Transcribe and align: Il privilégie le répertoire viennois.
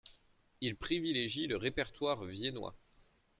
Il 0.61 0.75
privilégie 0.75 1.45
le 1.45 1.57
répertoire 1.57 2.25
viennois. 2.25 2.75